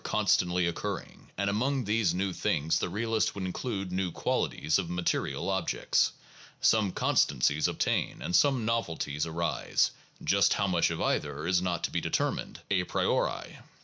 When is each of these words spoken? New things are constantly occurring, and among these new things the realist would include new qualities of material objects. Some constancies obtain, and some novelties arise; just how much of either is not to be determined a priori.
New 0.01 0.05
things 0.05 0.09
are 0.09 0.17
constantly 0.17 0.65
occurring, 0.65 1.29
and 1.37 1.47
among 1.47 1.83
these 1.83 2.11
new 2.11 2.33
things 2.33 2.79
the 2.79 2.89
realist 2.89 3.35
would 3.35 3.45
include 3.45 3.91
new 3.91 4.09
qualities 4.11 4.79
of 4.79 4.89
material 4.89 5.47
objects. 5.47 6.11
Some 6.59 6.91
constancies 6.91 7.67
obtain, 7.67 8.19
and 8.19 8.35
some 8.35 8.65
novelties 8.65 9.27
arise; 9.27 9.91
just 10.23 10.53
how 10.55 10.65
much 10.65 10.89
of 10.89 10.99
either 10.99 11.45
is 11.45 11.61
not 11.61 11.83
to 11.83 11.91
be 11.91 12.01
determined 12.01 12.61
a 12.71 12.83
priori. 12.85 13.59